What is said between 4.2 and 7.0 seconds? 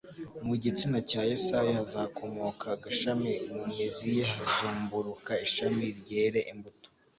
hazumburuka ishami ryere imbuto